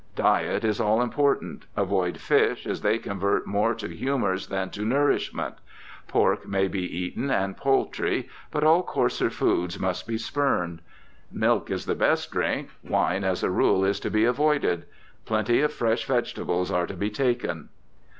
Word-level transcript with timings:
Diet 0.15 0.65
is 0.65 0.81
all 0.81 0.99
important. 0.99 1.67
Avoid 1.77 2.17
fish, 2.17 2.65
as 2.65 2.81
they 2.81 2.97
convert 2.97 3.45
more 3.45 3.75
to 3.75 3.87
humours 3.87 4.47
than 4.47 4.71
to 4.71 4.83
nourishment: 4.83 5.53
pork 6.07 6.47
may 6.47 6.67
be 6.67 6.81
eaten 6.81 7.29
and 7.29 7.55
poultry, 7.55 8.27
but 8.49 8.63
all 8.63 8.81
coarser 8.81 9.29
foods 9.29 9.79
must 9.79 10.07
be 10.07 10.17
spurned. 10.17 10.81
Milk 11.31 11.69
is 11.69 11.85
the 11.85 11.93
best 11.93 12.31
drink; 12.31 12.69
wine 12.83 13.23
as 13.23 13.43
a 13.43 13.51
rule 13.51 13.85
is 13.85 13.99
to 13.99 14.09
be 14.09 14.25
avoided; 14.25 14.87
plenty 15.27 15.61
of 15.61 15.71
fresh 15.71 16.03
vegetables 16.05 16.71
are 16.71 16.87
to 16.87 16.95
be 16.95 17.11
taken. 17.11 17.69